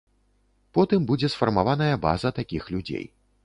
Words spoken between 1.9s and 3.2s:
база такіх людзей.